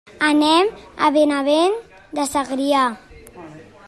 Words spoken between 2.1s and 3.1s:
de Segrià.